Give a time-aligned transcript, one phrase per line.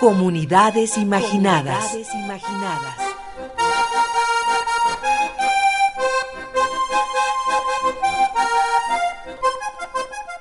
[0.00, 1.90] Comunidades imaginadas.
[1.90, 2.96] Comunidades imaginadas.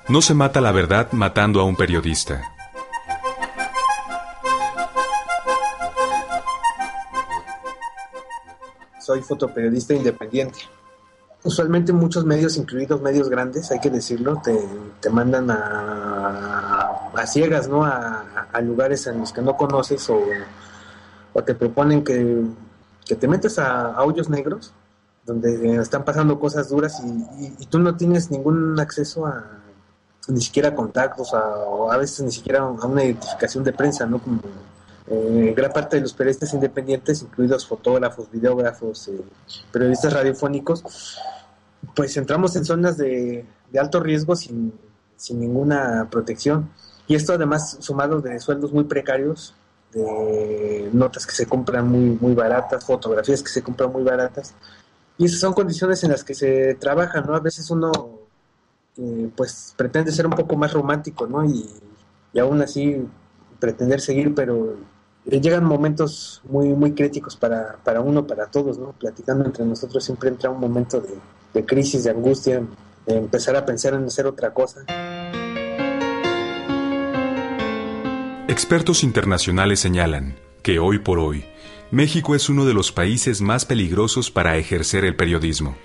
[0.08, 2.42] No se mata la verdad matando a un periodista.
[9.02, 10.60] Soy fotoperiodista independiente.
[11.44, 14.58] Usualmente muchos medios, incluidos medios grandes, hay que decirlo, te,
[15.02, 17.84] te mandan a, a, ciegas, ¿no?
[17.84, 20.20] A, a, lugares en los que no conoces o,
[21.34, 22.44] o te proponen que,
[23.06, 24.74] que te metes a, hoyos negros
[25.26, 29.60] donde están pasando cosas duras y, y, tú no tienes ningún acceso a,
[30.28, 34.20] ni siquiera contactos o a veces ni siquiera a una identificación de prensa, ¿no?
[34.20, 34.42] Como
[35.08, 39.22] eh, gran parte de los periodistas independientes, incluidos fotógrafos, videógrafos, eh,
[39.72, 41.18] periodistas radiofónicos,
[41.96, 44.72] pues entramos en zonas de, de alto riesgo sin,
[45.16, 46.70] sin ninguna protección.
[47.10, 49.56] Y esto además sumado de sueldos muy precarios,
[49.92, 54.54] de notas que se compran muy, muy baratas, fotografías que se compran muy baratas.
[55.18, 57.34] Y esas son condiciones en las que se trabaja, ¿no?
[57.36, 57.92] A veces uno
[58.96, 61.44] eh, pues pretende ser un poco más romántico, ¿no?
[61.44, 61.68] Y,
[62.32, 63.04] y aún así
[63.60, 64.78] pretender seguir, pero
[65.26, 68.92] llegan momentos muy muy críticos para, para uno, para todos, ¿no?
[68.92, 71.16] Platicando entre nosotros siempre entra un momento de,
[71.56, 72.62] de crisis, de angustia,
[73.08, 74.86] de empezar a pensar en hacer otra cosa.
[78.50, 81.46] Expertos internacionales señalan que hoy por hoy,
[81.92, 85.76] México es uno de los países más peligrosos para ejercer el periodismo.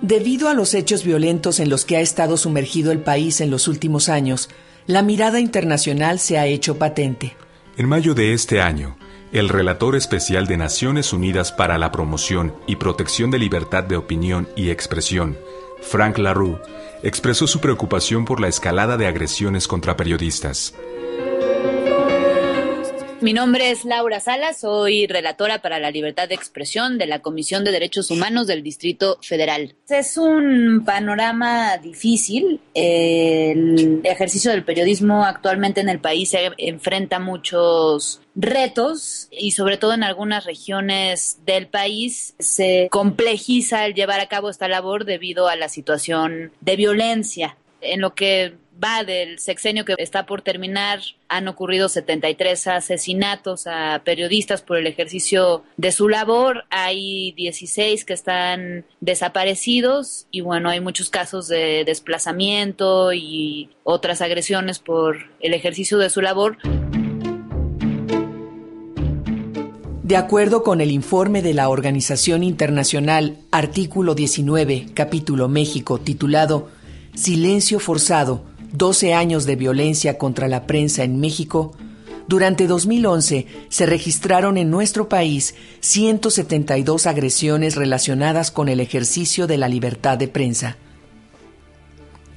[0.00, 3.68] Debido a los hechos violentos en los que ha estado sumergido el país en los
[3.68, 4.48] últimos años,
[4.88, 7.36] la mirada internacional se ha hecho patente.
[7.76, 8.98] En mayo de este año,
[9.30, 14.48] el relator especial de Naciones Unidas para la Promoción y Protección de Libertad de Opinión
[14.56, 15.38] y Expresión,
[15.82, 16.58] Frank LaRue,
[17.04, 20.74] expresó su preocupación por la escalada de agresiones contra periodistas.
[23.22, 27.64] Mi nombre es Laura Salas, soy relatora para la libertad de expresión de la Comisión
[27.64, 29.74] de Derechos Humanos del Distrito Federal.
[29.88, 32.60] Es un panorama difícil.
[32.74, 39.94] El ejercicio del periodismo actualmente en el país se enfrenta muchos retos y sobre todo
[39.94, 45.56] en algunas regiones del país se complejiza el llevar a cabo esta labor debido a
[45.56, 51.48] la situación de violencia en lo que va del sexenio que está por terminar, han
[51.48, 58.84] ocurrido 73 asesinatos a periodistas por el ejercicio de su labor, hay 16 que están
[59.00, 66.10] desaparecidos y bueno, hay muchos casos de desplazamiento y otras agresiones por el ejercicio de
[66.10, 66.58] su labor.
[70.02, 76.68] De acuerdo con el informe de la Organización Internacional, artículo 19, capítulo México, titulado
[77.16, 78.44] Silencio forzado,
[78.76, 81.76] 12 años de violencia contra la prensa en México,
[82.28, 89.68] durante 2011 se registraron en nuestro país 172 agresiones relacionadas con el ejercicio de la
[89.68, 90.76] libertad de prensa.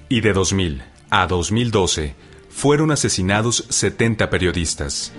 [0.07, 2.15] Y de 2000 a 2012
[2.49, 5.11] fueron asesinados 70 periodistas.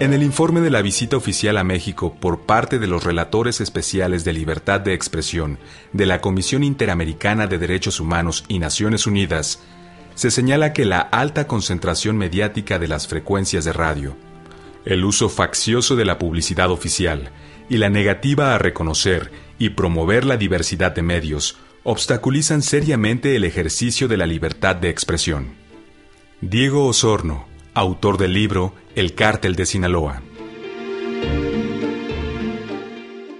[0.00, 4.24] En el informe de la visita oficial a México por parte de los relatores especiales
[4.24, 5.58] de libertad de expresión
[5.92, 9.60] de la Comisión Interamericana de Derechos Humanos y Naciones Unidas,
[10.14, 14.16] se señala que la alta concentración mediática de las frecuencias de radio,
[14.84, 17.32] el uso faccioso de la publicidad oficial
[17.68, 24.06] y la negativa a reconocer y promover la diversidad de medios obstaculizan seriamente el ejercicio
[24.06, 25.54] de la libertad de expresión.
[26.40, 27.48] Diego Osorno,
[27.78, 30.22] autor del libro El cártel de Sinaloa.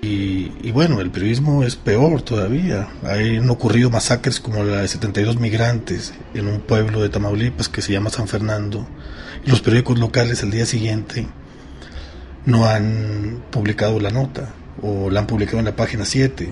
[0.00, 2.88] Y, bueno, el periodismo es peor todavía.
[3.02, 7.92] Han ocurrido masacres como la de 72 migrantes en un pueblo de Tamaulipas que se
[7.92, 8.86] llama San Fernando.
[9.44, 11.26] Los periódicos locales al día siguiente
[12.46, 16.48] no han publicado la nota o la han publicado en la página 7.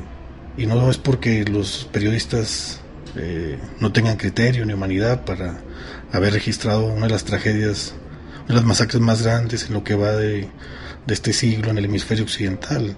[0.57, 2.81] Y no es porque los periodistas
[3.15, 5.61] eh, no tengan criterio ni humanidad para
[6.13, 7.95] haber registrado una de las tragedias,
[8.45, 10.49] una de las masacres más grandes en lo que va de,
[11.07, 12.97] de este siglo en el hemisferio occidental.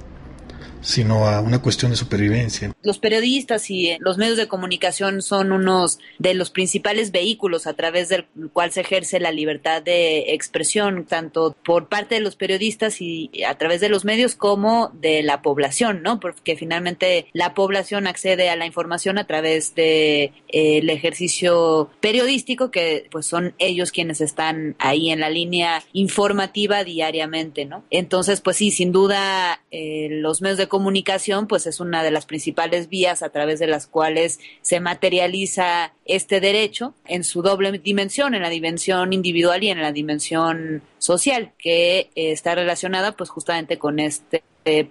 [0.81, 2.73] Sino a una cuestión de supervivencia.
[2.83, 8.09] Los periodistas y los medios de comunicación son unos de los principales vehículos a través
[8.09, 13.31] del cual se ejerce la libertad de expresión, tanto por parte de los periodistas y
[13.47, 16.21] a través de los medios como de la población, ¿no?
[16.21, 22.71] Porque finalmente la población accede a la información a través de eh, el ejercicio periodístico
[22.71, 27.85] que pues son ellos quienes están ahí en la línea informativa diariamente, ¿no?
[27.91, 32.27] Entonces, pues sí, sin duda eh, los medios de comunicación pues es una de las
[32.27, 38.35] principales vías a través de las cuales se materializa este derecho en su doble dimensión,
[38.35, 43.79] en la dimensión individual y en la dimensión social, que eh, está relacionada pues justamente
[43.79, 44.43] con este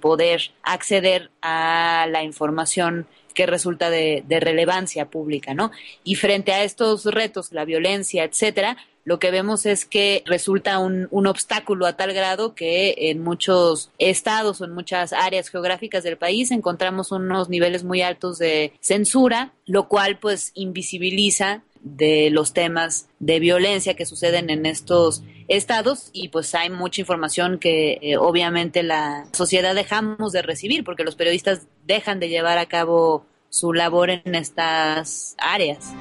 [0.02, 5.72] poder acceder a la información que resulta de, de, relevancia pública, ¿no?
[6.04, 11.08] Y frente a estos retos, la violencia, etcétera, lo que vemos es que resulta un,
[11.12, 16.18] un, obstáculo a tal grado que en muchos estados o en muchas áreas geográficas del
[16.18, 23.08] país encontramos unos niveles muy altos de censura, lo cual pues invisibiliza de los temas
[23.20, 28.84] de violencia que suceden en estos estados y pues hay mucha información que eh, obviamente
[28.84, 34.10] la sociedad dejamos de recibir porque los periodistas dejan de llevar a cabo su labor
[34.10, 35.94] en estas áreas.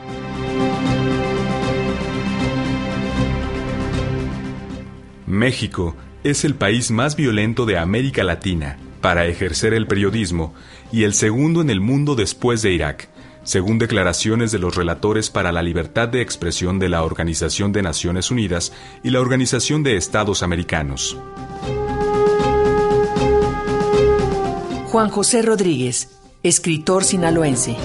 [5.26, 10.54] México es el país más violento de América Latina para ejercer el periodismo
[10.92, 13.08] y el segundo en el mundo después de Irak,
[13.42, 18.30] según declaraciones de los relatores para la libertad de expresión de la Organización de Naciones
[18.30, 21.18] Unidas y la Organización de Estados Americanos.
[24.86, 27.76] Juan José Rodríguez, escritor sinaloense.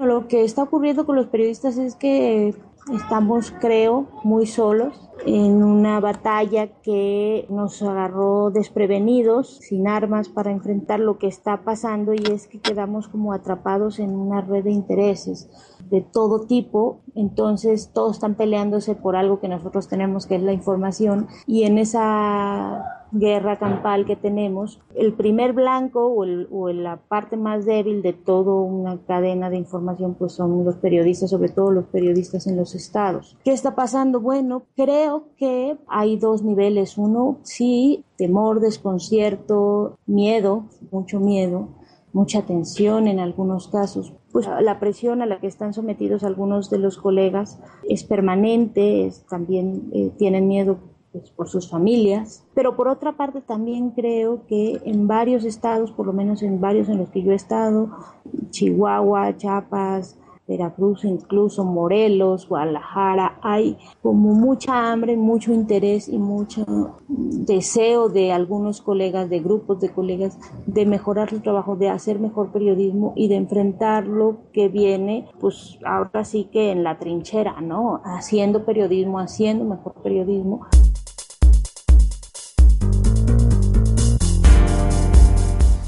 [0.00, 2.54] Lo que está ocurriendo con los periodistas es que
[2.90, 10.98] estamos, creo, muy solos en una batalla que nos agarró desprevenidos, sin armas para enfrentar
[10.98, 15.48] lo que está pasando y es que quedamos como atrapados en una red de intereses
[15.90, 20.52] de todo tipo, entonces todos están peleándose por algo que nosotros tenemos que es la
[20.52, 26.96] información y en esa guerra campal que tenemos, el primer blanco o, el, o, la
[26.96, 31.70] parte más débil de toda una cadena de información pues son los periodistas, sobre todo
[31.70, 33.36] los periodistas en los estados.
[33.44, 34.20] ¿Qué está pasando?
[34.20, 36.96] Bueno, creo que hay dos niveles.
[36.98, 41.68] Uno, sí, temor, desconcierto, miedo, mucho miedo,
[42.12, 44.14] mucha tensión en algunos casos.
[44.32, 49.26] Pues la presión a la que están sometidos algunos de los colegas es permanente, es,
[49.26, 50.78] también eh, tienen miedo
[51.12, 52.44] pues, por sus familias.
[52.54, 56.88] Pero por otra parte también creo que en varios estados, por lo menos en varios
[56.88, 57.90] en los que yo he estado,
[58.50, 68.08] Chihuahua, Chiapas, Veracruz, incluso Morelos, Guadalajara, hay como mucha hambre, mucho interés y mucho deseo
[68.08, 73.12] de algunos colegas, de grupos de colegas, de mejorar su trabajo, de hacer mejor periodismo
[73.14, 78.00] y de enfrentar lo que viene, pues ahora sí que en la trinchera, ¿no?
[78.04, 80.66] Haciendo periodismo, haciendo mejor periodismo.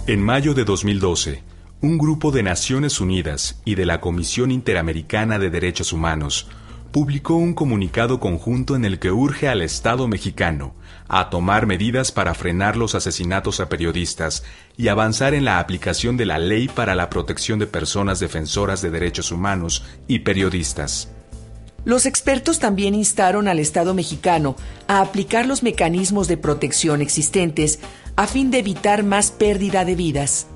[0.06, 1.42] En mayo de 2012,
[1.80, 6.46] un grupo de Naciones Unidas y de la Comisión Interamericana de Derechos Humanos
[6.92, 10.74] publicó un comunicado conjunto en el que urge al Estado mexicano
[11.08, 14.44] a tomar medidas para frenar los asesinatos a periodistas
[14.76, 18.90] y avanzar en la aplicación de la ley para la protección de personas defensoras de
[18.90, 21.14] derechos humanos y periodistas.
[21.84, 24.56] Los expertos también instaron al Estado mexicano
[24.88, 27.78] a aplicar los mecanismos de protección existentes
[28.16, 30.46] a fin de evitar más pérdida de vidas.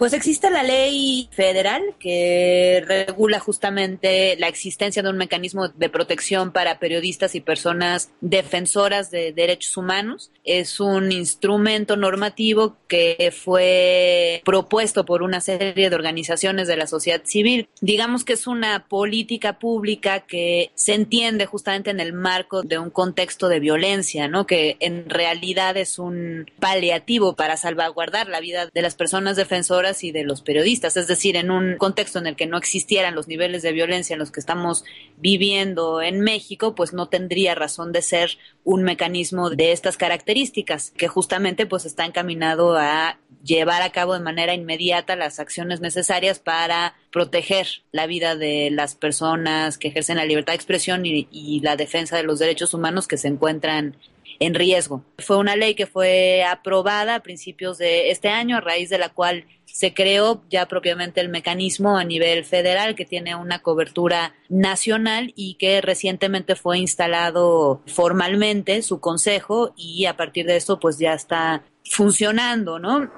[0.00, 6.52] Pues existe la ley federal que regula justamente la existencia de un mecanismo de protección
[6.52, 10.30] para periodistas y personas defensoras de derechos humanos.
[10.42, 17.20] Es un instrumento normativo que fue propuesto por una serie de organizaciones de la sociedad
[17.24, 17.68] civil.
[17.82, 22.88] Digamos que es una política pública que se entiende justamente en el marco de un
[22.88, 24.46] contexto de violencia, ¿no?
[24.46, 30.12] Que en realidad es un paliativo para salvaguardar la vida de las personas defensoras y
[30.12, 33.62] de los periodistas, es decir, en un contexto en el que no existieran los niveles
[33.62, 34.84] de violencia en los que estamos
[35.18, 41.08] viviendo en México, pues no tendría razón de ser un mecanismo de estas características, que
[41.08, 46.94] justamente pues está encaminado a llevar a cabo de manera inmediata las acciones necesarias para
[47.10, 52.16] proteger la vida de las personas que ejercen la libertad de expresión y, la defensa
[52.16, 53.96] de los derechos humanos que se encuentran
[54.40, 55.04] en riesgo.
[55.18, 59.10] Fue una ley que fue aprobada a principios de este año, a raíz de la
[59.10, 65.32] cual se creó ya propiamente el mecanismo a nivel federal que tiene una cobertura nacional
[65.36, 71.12] y que recientemente fue instalado formalmente su consejo y a partir de esto pues ya
[71.12, 73.10] está funcionando, ¿no?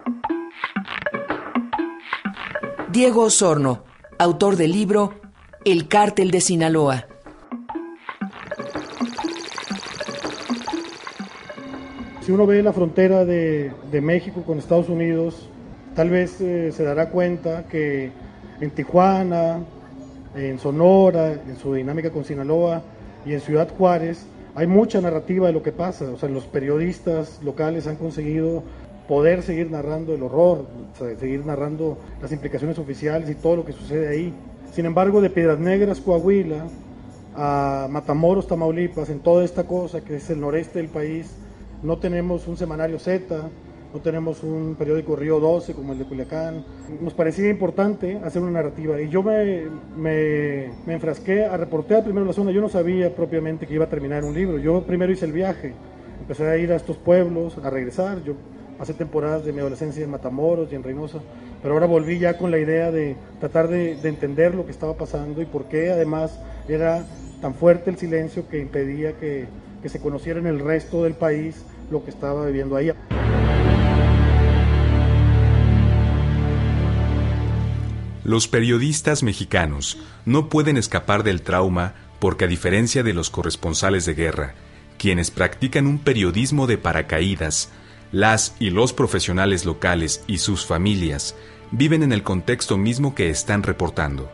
[2.91, 3.85] Diego Osorno,
[4.19, 5.21] autor del libro
[5.64, 7.07] El cártel de Sinaloa.
[12.23, 15.49] Si uno ve la frontera de, México con Estados Unidos,
[15.97, 18.12] tal vez eh, se dará cuenta que
[18.61, 19.59] en Tijuana,
[20.37, 22.83] en Sonora, en su dinámica con Sinaloa
[23.26, 24.25] y en Ciudad Juárez,
[24.55, 26.12] hay mucha narrativa de lo que pasa.
[26.12, 28.62] O sea, los periodistas locales han conseguido
[29.09, 30.67] poder seguir narrando el horror,
[31.19, 34.33] seguir narrando las implicaciones oficiales y todo lo que sucede ahí.
[34.73, 36.69] Sin embargo, de Piedras Negras, Coahuila,
[37.35, 41.35] a Matamoros, Tamaulipas, en toda esta cosa que es el noreste del país,
[41.83, 43.51] no tenemos un semanario Z,
[43.93, 46.65] no tenemos un periódico Río 12 como el de Culiacán.
[47.01, 49.65] Nos parecía importante hacer una narrativa y yo me,
[49.97, 52.53] me, enfrasqué a reportear primero la zona.
[52.53, 54.59] Yo no sabía propiamente que iba a terminar un libro.
[54.59, 55.75] Yo primero hice el viaje,
[56.21, 58.23] empecé a ir a estos pueblos, a regresar.
[58.23, 58.35] Yo
[58.79, 61.19] pasé temporadas de mi adolescencia en Matamoros y en Reynosa,
[61.61, 65.43] pero ahora volví ya con la idea de tratar de entender lo que estaba pasando
[65.43, 67.05] y por qué además era
[67.43, 69.47] tan fuerte el silencio que impedía que,
[69.83, 72.93] que se conociera en el resto del país lo que estaba viviendo ahí.
[78.25, 84.15] Los periodistas mexicanos no pueden escapar del trauma porque a diferencia de los corresponsales de
[84.15, 84.55] guerra,
[84.97, 87.71] quienes practican un periodismo de paracaídas,
[88.12, 91.35] las y los profesionales locales y sus familias
[91.73, 94.31] viven en el contexto mismo que están reportando.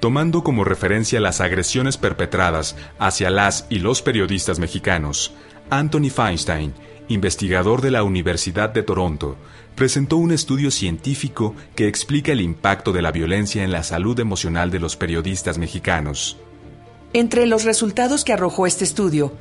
[0.00, 5.32] Tomando como referencia las agresiones perpetradas hacia las y los periodistas mexicanos,
[5.70, 6.72] Anthony Feinstein,
[7.08, 9.36] investigador de la Universidad de Toronto,
[9.74, 14.70] presentó un estudio científico que explica el impacto de la violencia en la salud emocional
[14.70, 16.36] de los periodistas mexicanos.
[17.12, 19.32] Entre los resultados que arrojó este estudio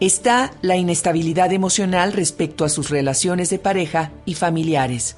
[0.00, 5.16] está la inestabilidad emocional respecto a sus relaciones de pareja y familiares.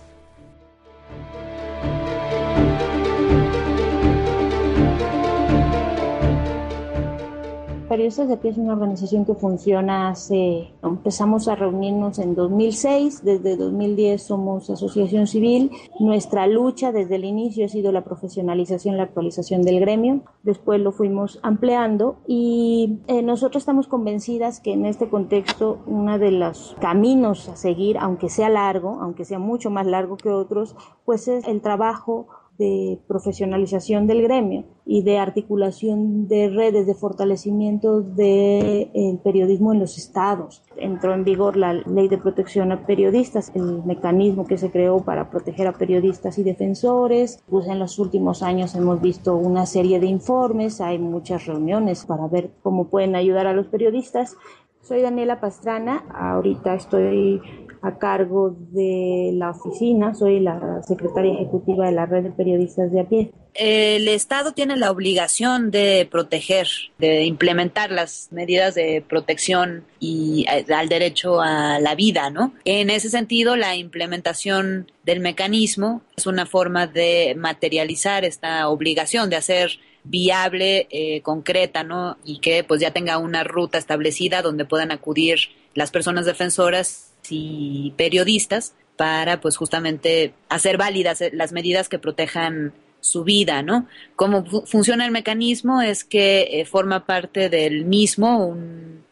[7.94, 13.56] Periodistas de Pie es una organización que funciona hace, empezamos a reunirnos en 2006, desde
[13.56, 15.70] 2010 somos asociación civil.
[16.00, 20.22] Nuestra lucha desde el inicio ha sido la profesionalización, la actualización del gremio.
[20.42, 26.32] Después lo fuimos ampliando y eh, nosotros estamos convencidas que en este contexto uno de
[26.32, 30.74] los caminos a seguir, aunque sea largo, aunque sea mucho más largo que otros,
[31.04, 32.26] pues es el trabajo
[32.58, 39.98] de profesionalización del gremio y de articulación de redes de fortalecimiento del periodismo en los
[39.98, 40.62] estados.
[40.76, 45.30] Entró en vigor la ley de protección a periodistas, el mecanismo que se creó para
[45.30, 47.42] proteger a periodistas y defensores.
[47.48, 52.26] Pues en los últimos años hemos visto una serie de informes, hay muchas reuniones para
[52.28, 54.36] ver cómo pueden ayudar a los periodistas.
[54.82, 57.40] Soy Daniela Pastrana, ahorita estoy
[57.84, 63.00] a cargo de la oficina, soy la secretaria ejecutiva de la red de periodistas de
[63.00, 63.30] a pie.
[63.52, 66.66] El Estado tiene la obligación de proteger,
[66.98, 72.54] de implementar las medidas de protección y eh, al derecho a la vida, ¿no?
[72.64, 79.36] En ese sentido, la implementación del mecanismo es una forma de materializar esta obligación, de
[79.36, 82.16] hacer viable, eh, concreta, ¿no?
[82.24, 85.38] Y que pues ya tenga una ruta establecida donde puedan acudir
[85.74, 92.72] las personas defensoras y periodistas para pues justamente hacer válidas las medidas que protejan
[93.04, 93.86] su vida, ¿no?
[94.16, 98.56] Cómo funciona el mecanismo es que eh, forma parte del mismo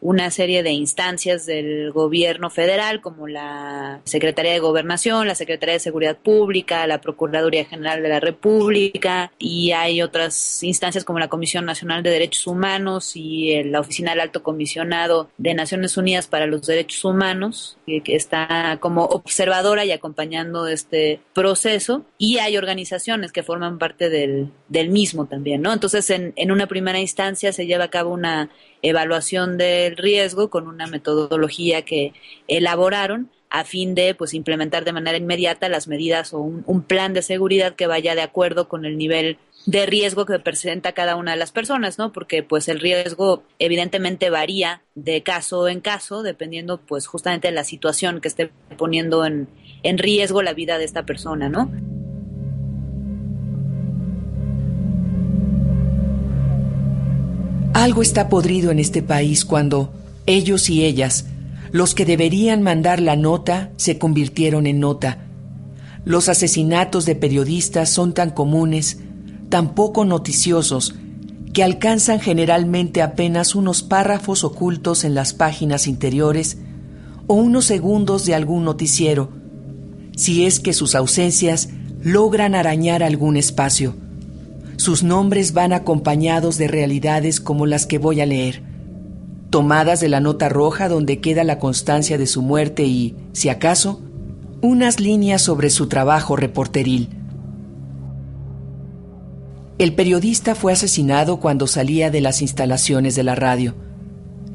[0.03, 5.79] una serie de instancias del gobierno federal, como la Secretaría de Gobernación, la Secretaría de
[5.79, 11.63] Seguridad Pública, la Procuraduría General de la República, y hay otras instancias como la Comisión
[11.63, 16.67] Nacional de Derechos Humanos y la Oficina del Alto Comisionado de Naciones Unidas para los
[16.67, 23.79] Derechos Humanos, que está como observadora y acompañando este proceso, y hay organizaciones que forman
[23.83, 25.73] parte del, del mismo también, ¿no?
[25.73, 28.49] Entonces, en, en una primera instancia se lleva a cabo una
[28.81, 32.13] evaluación del riesgo con una metodología que
[32.47, 37.21] elaboraron a fin de pues implementar de manera inmediata las medidas o un, plan de
[37.21, 41.37] seguridad que vaya de acuerdo con el nivel de riesgo que presenta cada una de
[41.37, 42.13] las personas, ¿no?
[42.13, 47.65] Porque pues el riesgo evidentemente varía de caso en caso dependiendo pues justamente de la
[47.65, 49.49] situación que esté poniendo en,
[49.83, 51.69] en riesgo la vida de esta persona, ¿no?
[57.83, 59.91] Algo está podrido en este país cuando
[60.25, 61.25] ellos y ellas
[61.73, 65.25] Los que deberían mandar la nota se convirtieron en nota.
[66.05, 68.99] Los asesinatos de periodistas son tan comunes,
[69.49, 70.95] tan poco noticiosos,
[71.51, 76.59] que alcanzan generalmente apenas unos párrafos ocultos en las páginas interiores
[77.27, 79.29] o unos segundos de algún noticiero,
[80.15, 81.67] si es que sus ausencias
[82.01, 84.02] logran arañar algún espacio.
[84.83, 88.63] Sus nombres van acompañados de realidades como las que voy a leer
[89.49, 94.01] tomadas de la nota roja donde queda la constancia de su muerte y, si acaso,
[94.61, 97.07] unas líneas sobre su trabajo reporteril.
[99.77, 103.75] El periodista fue asesinado cuando salía de las instalaciones de la radio,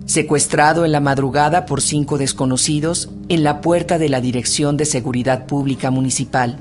[0.04, 5.46] secuestrado en la madrugada por cinco desconocidos en la puerta de la Dirección de Seguridad
[5.46, 6.58] Pública Municipal.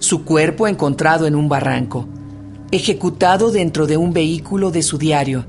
[0.00, 2.08] Su cuerpo encontrado en un barranco,
[2.70, 5.46] ejecutado dentro de un vehículo de su diario,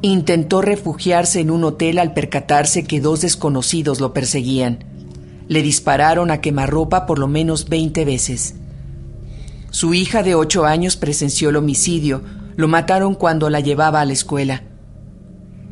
[0.00, 4.84] Intentó refugiarse en un hotel al percatarse que dos desconocidos lo perseguían.
[5.48, 8.54] Le dispararon a quemarropa por lo menos 20 veces.
[9.70, 12.22] Su hija de ocho años presenció el homicidio.
[12.54, 14.62] Lo mataron cuando la llevaba a la escuela.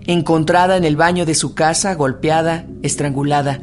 [0.07, 3.61] Encontrada en el baño de su casa, golpeada, estrangulada.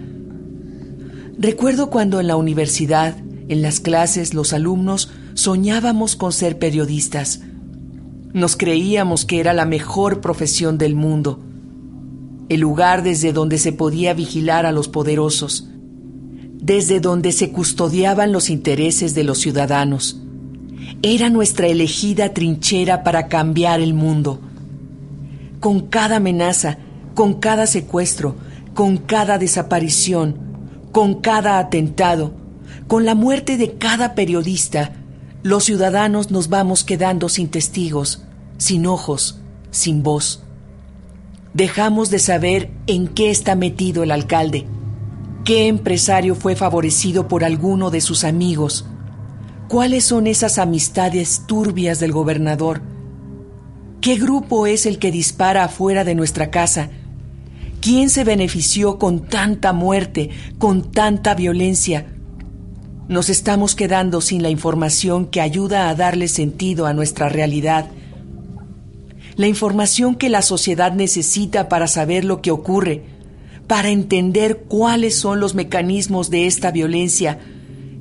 [1.38, 3.18] Recuerdo cuando en la universidad,
[3.50, 7.42] en las clases, los alumnos soñábamos con ser periodistas
[8.34, 11.40] nos creíamos que era la mejor profesión del mundo,
[12.50, 15.70] el lugar desde donde se podía vigilar a los poderosos,
[16.60, 20.20] desde donde se custodiaban los intereses de los ciudadanos.
[21.04, 24.42] Era nuestra elegida trinchera para cambiar el mundo.
[25.60, 26.80] Con cada amenaza,
[27.14, 28.36] con cada secuestro,
[28.74, 30.38] con cada desaparición,
[30.92, 32.34] con cada atentado,
[32.88, 35.03] con la muerte de cada periodista,
[35.44, 38.24] los ciudadanos nos vamos quedando sin testigos,
[38.58, 39.40] sin ojos,
[39.72, 40.42] sin voz.
[41.54, 44.66] Dejamos de saber en qué está metido el alcalde,
[45.44, 48.86] qué empresario fue favorecido por alguno de sus amigos,
[49.68, 52.82] cuáles son esas amistades turbias del gobernador,
[54.00, 56.90] qué grupo es el que dispara afuera de nuestra casa,
[57.82, 62.13] quién se benefició con tanta muerte, con tanta violencia,
[63.08, 67.90] nos estamos quedando sin la información que ayuda a darle sentido a nuestra realidad.
[69.36, 73.04] La información que la sociedad necesita para saber lo que ocurre,
[73.68, 77.40] para entender cuáles son los mecanismos de esta violencia,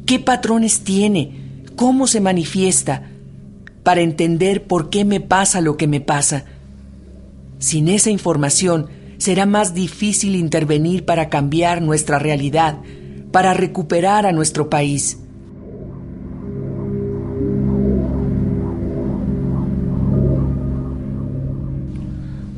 [0.07, 3.09] qué patrones tiene, cómo se manifiesta,
[3.83, 6.45] para entender por qué me pasa lo que me pasa.
[7.59, 8.89] Sin esa información
[9.19, 12.79] será más difícil intervenir para cambiar nuestra realidad,
[13.33, 15.19] para recuperar a nuestro país.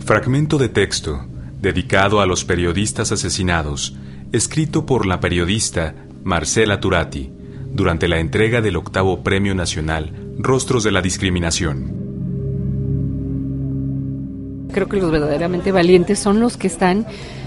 [0.04, 1.24] Fragmento de texto
[1.62, 3.96] dedicado a los periodistas asesinados,
[4.32, 7.32] escrito por la periodista Marcela Turati
[7.72, 12.04] durante la entrega del octavo Premio Nacional Rostros de la Discriminación.
[14.72, 17.06] Creo que los verdaderamente valientes son los que están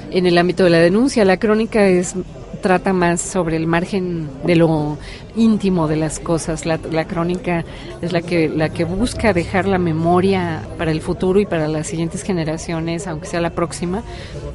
[0.09, 1.25] en el ámbito de la denuncia.
[1.25, 2.15] La crónica es
[2.62, 4.98] trata más sobre el margen de lo
[5.36, 6.65] íntimo de las cosas.
[6.65, 7.63] La, crónica
[8.02, 11.88] es la que, la que busca dejar la memoria para el futuro y para las
[11.88, 14.04] siguientes generaciones, aunque sea la próxima,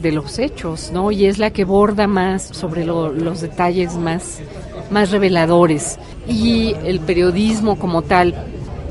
[0.01, 1.11] de los hechos, ¿no?
[1.11, 4.41] Y es la que borda más sobre los detalles más,
[4.91, 5.99] más reveladores.
[6.29, 8.35] Y el periodismo como tal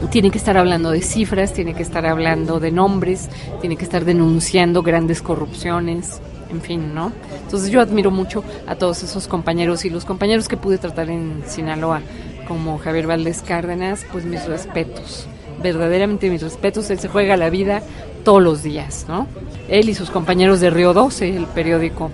[0.09, 4.05] tiene que estar hablando de cifras, tiene que estar hablando de nombres, tiene que estar
[4.05, 7.11] denunciando grandes corrupciones en fin, ¿no?
[7.43, 11.43] Entonces yo admiro mucho a todos esos compañeros y los compañeros que pude tratar en
[11.47, 12.01] Sinaloa,
[12.47, 15.27] como Javier Valdés Cárdenas, pues mis respetos,
[15.63, 17.81] verdaderamente mis respetos, él se juega la vida
[18.23, 19.27] todos los días, ¿no?
[19.69, 22.11] Él y sus compañeros de Río 12, el periódico,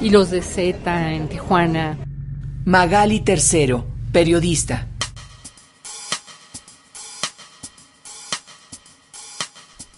[0.00, 1.98] y los de Z en Tijuana.
[2.64, 4.88] Magali Tercero, periodista.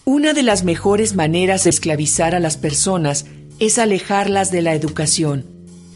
[0.05, 3.27] Una de las mejores maneras de esclavizar a las personas
[3.59, 5.45] es alejarlas de la educación.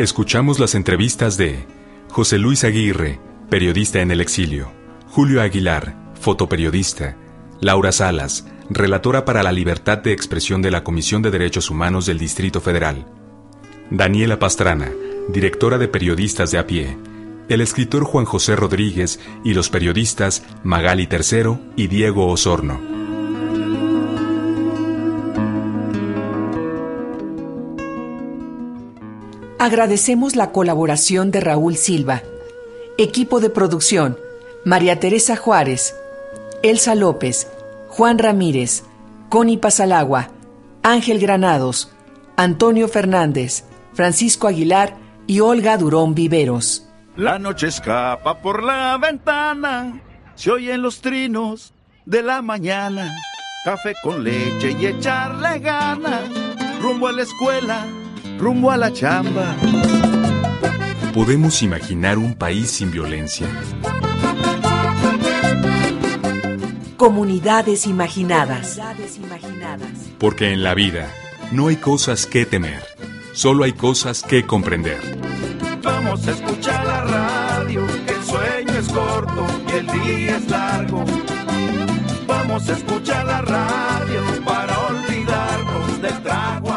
[0.00, 1.66] Escuchamos las entrevistas de
[2.08, 4.72] José Luis Aguirre, periodista en el exilio,
[5.10, 7.18] Julio Aguilar, fotoperiodista,
[7.60, 12.16] Laura Salas, relatora para la libertad de expresión de la Comisión de Derechos Humanos del
[12.16, 13.04] Distrito Federal,
[13.90, 14.90] Daniela Pastrana,
[15.28, 16.96] directora de Periodistas de a pie,
[17.50, 22.89] el escritor Juan José Rodríguez y los periodistas Magali Tercero y Diego Osorno.
[29.60, 32.22] Agradecemos la colaboración de Raúl Silva,
[32.96, 34.16] equipo de producción,
[34.64, 35.94] María Teresa Juárez,
[36.62, 37.46] Elsa López,
[37.88, 38.84] Juan Ramírez,
[39.28, 40.30] Connie Pasalagua,
[40.82, 41.92] Ángel Granados,
[42.38, 44.96] Antonio Fernández, Francisco Aguilar
[45.26, 46.88] y Olga Durón Viveros.
[47.16, 50.00] La noche escapa por la ventana,
[50.36, 51.74] se oyen los trinos
[52.06, 53.14] de la mañana.
[53.66, 56.22] Café con leche y echarle gana,
[56.80, 57.86] rumbo a la escuela,
[58.40, 59.54] rumbo a la chamba.
[61.12, 63.46] ¿Podemos imaginar un país sin violencia?
[66.96, 68.80] Comunidades imaginadas.
[70.18, 71.06] Porque en la vida
[71.52, 72.82] no hay cosas que temer,
[73.32, 75.00] solo hay cosas que comprender.
[75.82, 81.04] Vamos a escuchar la radio, que el sueño es corto y el día es largo.
[82.26, 86.69] Vamos a escuchar la radio para olvidarnos del trago